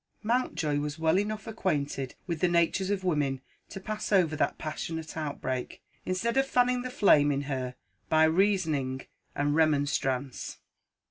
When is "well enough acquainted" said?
0.97-2.15